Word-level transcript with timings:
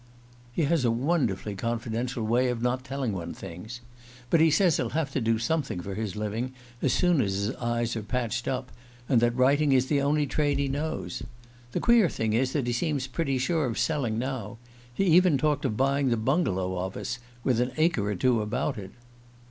He 0.51 0.63
has 0.63 0.83
a 0.83 0.89
wonderfully 0.89 1.53
confidential 1.55 2.23
way 2.23 2.47
of 2.49 2.59
not 2.63 2.83
telling 2.83 3.11
one 3.13 3.35
things. 3.35 3.81
But 4.31 4.41
he 4.41 4.49
says 4.49 4.77
he'll 4.77 4.89
have 4.97 5.11
to 5.11 5.21
do 5.21 5.37
something 5.37 5.79
for 5.79 5.93
his 5.93 6.15
living 6.15 6.53
as 6.81 6.91
soon 6.91 7.21
as 7.21 7.33
his 7.35 7.55
eyes 7.57 7.95
are 7.95 8.01
patched 8.01 8.47
up, 8.47 8.71
and 9.07 9.21
that 9.21 9.35
writing 9.35 9.73
is 9.73 9.85
the 9.85 10.01
only 10.01 10.25
trade 10.25 10.57
he 10.57 10.67
knows. 10.67 11.21
The 11.73 11.79
queer 11.79 12.09
thing 12.09 12.33
is 12.33 12.51
that 12.53 12.65
he 12.65 12.73
seems 12.73 13.05
pretty 13.05 13.37
sure 13.37 13.67
of 13.67 13.77
selling 13.77 14.17
now. 14.17 14.57
He 14.91 15.03
even 15.05 15.37
talked 15.37 15.65
of 15.65 15.77
buying 15.77 16.09
the 16.09 16.17
bungalow 16.17 16.79
of 16.83 16.97
us, 16.97 17.19
with 17.43 17.61
an 17.61 17.71
acre 17.77 18.05
or 18.09 18.15
two 18.15 18.41
about 18.41 18.79
it." 18.79 18.89